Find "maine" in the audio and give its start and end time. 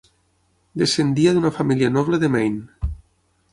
2.37-2.93